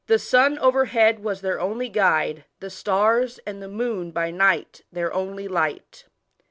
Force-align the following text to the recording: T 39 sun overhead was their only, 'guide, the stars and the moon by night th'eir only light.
T 0.07 0.17
39 0.17 0.19
sun 0.19 0.57
overhead 0.57 1.23
was 1.23 1.41
their 1.41 1.59
only, 1.61 1.87
'guide, 1.87 2.45
the 2.59 2.71
stars 2.71 3.37
and 3.45 3.61
the 3.61 3.67
moon 3.67 4.09
by 4.09 4.31
night 4.31 4.81
th'eir 4.91 5.11
only 5.13 5.47
light. 5.47 6.05